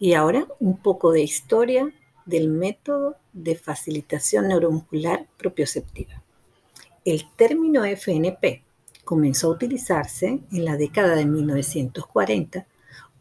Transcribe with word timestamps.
Y 0.00 0.14
ahora 0.14 0.48
un 0.58 0.78
poco 0.78 1.12
de 1.12 1.20
historia 1.20 1.92
del 2.24 2.48
método 2.48 3.16
de 3.34 3.54
facilitación 3.54 4.48
neuromuscular 4.48 5.26
propioceptiva. 5.36 6.22
El 7.04 7.24
término 7.36 7.84
FNP 7.84 8.64
comenzó 9.04 9.48
a 9.48 9.50
utilizarse 9.50 10.40
en 10.50 10.64
la 10.64 10.78
década 10.78 11.14
de 11.16 11.26
1940 11.26 12.66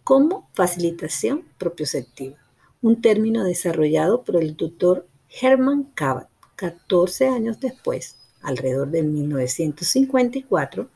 como 0.05 0.47
facilitación 0.53 1.43
propioceptiva, 1.57 2.37
un 2.81 3.01
término 3.01 3.43
desarrollado 3.43 4.23
por 4.23 4.37
el 4.37 4.55
doctor 4.55 5.05
Herman 5.41 5.83
Kabat 5.95 6.29
14 6.55 7.27
años 7.27 7.59
después, 7.59 8.17
alrededor 8.41 8.89
de 8.89 9.03
1954, 9.03 10.89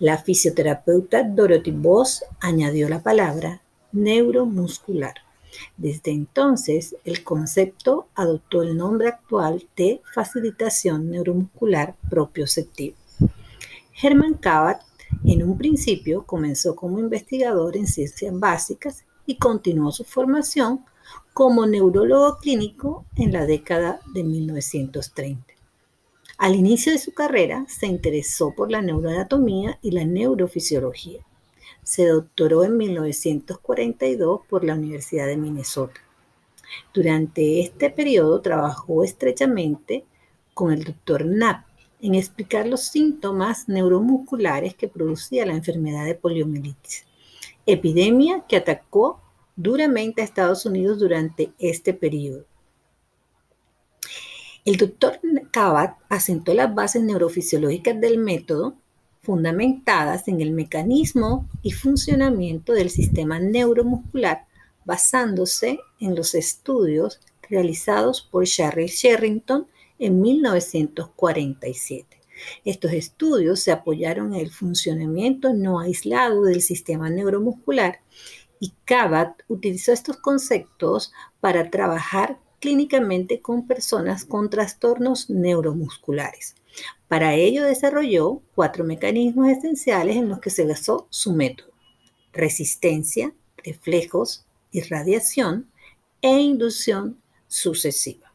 la 0.00 0.18
fisioterapeuta 0.18 1.22
Dorothy 1.22 1.70
Voss 1.70 2.24
añadió 2.40 2.88
la 2.88 3.02
palabra 3.02 3.62
neuromuscular. 3.92 5.14
Desde 5.76 6.10
entonces, 6.10 6.96
el 7.04 7.24
concepto 7.24 8.08
adoptó 8.14 8.62
el 8.62 8.76
nombre 8.76 9.08
actual 9.08 9.66
de 9.76 10.00
facilitación 10.14 11.10
neuromuscular 11.10 11.96
propioceptiva. 12.08 12.96
Herman 14.02 14.34
Kabat 14.34 14.82
en 15.24 15.42
un 15.42 15.58
principio 15.58 16.24
comenzó 16.24 16.74
como 16.74 16.98
investigador 16.98 17.76
en 17.76 17.86
ciencias 17.86 18.38
básicas 18.38 19.04
y 19.26 19.36
continuó 19.36 19.92
su 19.92 20.04
formación 20.04 20.84
como 21.32 21.66
neurólogo 21.66 22.38
clínico 22.38 23.04
en 23.16 23.32
la 23.32 23.46
década 23.46 24.00
de 24.14 24.24
1930. 24.24 25.54
Al 26.38 26.54
inicio 26.54 26.92
de 26.92 26.98
su 26.98 27.12
carrera 27.12 27.66
se 27.68 27.86
interesó 27.86 28.54
por 28.54 28.70
la 28.70 28.80
neuroanatomía 28.80 29.78
y 29.82 29.90
la 29.90 30.04
neurofisiología. 30.04 31.24
Se 31.82 32.06
doctoró 32.06 32.64
en 32.64 32.76
1942 32.76 34.40
por 34.48 34.64
la 34.64 34.74
Universidad 34.74 35.26
de 35.26 35.36
Minnesota. 35.36 36.00
Durante 36.94 37.60
este 37.60 37.90
periodo 37.90 38.40
trabajó 38.40 39.02
estrechamente 39.02 40.04
con 40.54 40.72
el 40.72 40.84
doctor 40.84 41.22
Knapp 41.22 41.66
en 42.02 42.14
explicar 42.14 42.66
los 42.66 42.82
síntomas 42.82 43.68
neuromusculares 43.68 44.74
que 44.74 44.88
producía 44.88 45.46
la 45.46 45.54
enfermedad 45.54 46.04
de 46.04 46.14
poliomielitis, 46.14 47.04
epidemia 47.66 48.44
que 48.48 48.56
atacó 48.56 49.20
duramente 49.56 50.22
a 50.22 50.24
Estados 50.24 50.64
Unidos 50.64 50.98
durante 50.98 51.52
este 51.58 51.92
periodo. 51.92 52.44
El 54.64 54.76
doctor 54.76 55.20
Kabat 55.50 55.98
asentó 56.08 56.54
las 56.54 56.74
bases 56.74 57.02
neurofisiológicas 57.02 58.00
del 58.00 58.18
método 58.18 58.74
fundamentadas 59.22 60.28
en 60.28 60.40
el 60.40 60.52
mecanismo 60.52 61.48
y 61.62 61.72
funcionamiento 61.72 62.72
del 62.72 62.90
sistema 62.90 63.38
neuromuscular 63.38 64.46
basándose 64.84 65.78
en 66.00 66.14
los 66.14 66.34
estudios 66.34 67.20
realizados 67.48 68.22
por 68.22 68.46
Charles 68.46 68.92
Sherrington 68.92 69.66
en 69.98 70.20
1947. 70.20 72.18
Estos 72.64 72.92
estudios 72.92 73.60
se 73.60 73.72
apoyaron 73.72 74.34
en 74.34 74.40
el 74.40 74.50
funcionamiento 74.50 75.52
no 75.52 75.78
aislado 75.80 76.44
del 76.44 76.62
sistema 76.62 77.10
neuromuscular 77.10 78.00
y 78.58 78.72
Kabat 78.84 79.42
utilizó 79.48 79.92
estos 79.92 80.16
conceptos 80.16 81.12
para 81.40 81.70
trabajar 81.70 82.38
clínicamente 82.60 83.40
con 83.40 83.66
personas 83.66 84.24
con 84.24 84.50
trastornos 84.50 85.28
neuromusculares. 85.30 86.54
Para 87.08 87.34
ello 87.34 87.64
desarrolló 87.64 88.42
cuatro 88.54 88.84
mecanismos 88.84 89.48
esenciales 89.48 90.16
en 90.16 90.28
los 90.28 90.40
que 90.40 90.50
se 90.50 90.66
basó 90.66 91.06
su 91.10 91.32
método. 91.32 91.72
Resistencia, 92.32 93.34
reflejos, 93.56 94.46
irradiación 94.70 95.70
e 96.22 96.38
inducción 96.38 97.20
sucesiva. 97.48 98.29